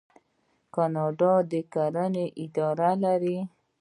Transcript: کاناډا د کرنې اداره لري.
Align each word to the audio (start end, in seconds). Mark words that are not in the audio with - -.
کاناډا 0.73 1.33
د 1.51 1.53
کرنې 1.73 2.25
اداره 2.43 2.91
لري. 3.03 3.37